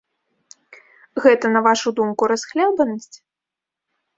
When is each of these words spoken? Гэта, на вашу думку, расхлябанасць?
Гэта, 1.25 1.45
на 1.57 1.61
вашу 1.67 1.89
думку, 1.99 2.23
расхлябанасць? 2.33 3.17